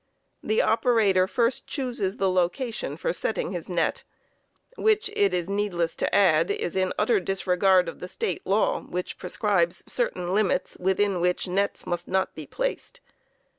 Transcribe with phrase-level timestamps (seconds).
[0.41, 4.03] The operator first chooses the location for setting his net,
[4.75, 9.19] which, it is needless to add, is in utter disregard of the State law, which
[9.19, 12.99] prescribes certain limits within which nets must not be placed.